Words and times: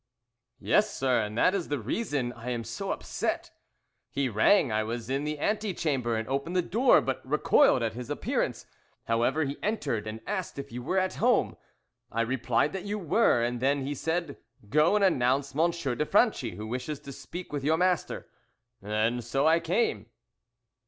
"Yes, 0.59 0.91
sir; 0.97 1.19
and 1.21 1.37
that 1.37 1.53
is 1.53 1.67
the 1.67 1.77
reason 1.77 2.33
I 2.33 2.49
am 2.49 2.63
so 2.63 2.89
upset. 2.91 3.51
He 4.09 4.29
rang, 4.29 4.71
I 4.71 4.81
was 4.81 5.11
in 5.11 5.25
the 5.25 5.37
ante 5.37 5.75
chamber, 5.75 6.15
and 6.17 6.27
opened 6.27 6.55
the 6.55 6.63
door, 6.63 7.01
but 7.01 7.21
recoiled 7.23 7.83
at 7.83 7.93
his 7.93 8.09
appearance. 8.09 8.65
However, 9.03 9.43
he 9.43 9.57
entered, 9.61 10.07
and 10.07 10.19
asked 10.25 10.57
if 10.57 10.71
you 10.71 10.81
were 10.81 10.97
at 10.97 11.17
home. 11.17 11.55
I 12.11 12.21
replied 12.21 12.73
that 12.73 12.85
you 12.85 12.97
were, 12.97 13.43
and 13.43 13.59
then 13.59 13.85
he 13.85 13.93
said, 13.93 14.37
'Go 14.67 14.95
and 14.95 15.05
announce 15.05 15.55
M. 15.55 15.69
de 15.69 16.05
Franchi, 16.07 16.55
who 16.55 16.65
wishes 16.65 16.99
to 17.01 17.11
speak 17.11 17.53
with 17.53 17.63
your 17.63 17.77
master,' 17.77 18.27
and 18.81 19.23
so 19.23 19.45
I 19.45 19.59
came." 19.59 20.07